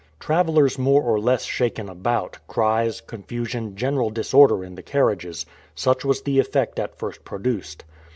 Travelers 0.19 0.79
more 0.79 1.03
or 1.03 1.19
less 1.19 1.43
shaken 1.43 1.87
about, 1.87 2.39
cries, 2.47 3.01
confusion, 3.01 3.75
general 3.75 4.09
disorder 4.09 4.65
in 4.65 4.73
the 4.73 4.81
carriages 4.81 5.45
such 5.75 6.03
was 6.03 6.23
the 6.23 6.39
effect 6.39 6.79
at 6.79 6.97
first 6.97 7.23
produced. 7.23 7.83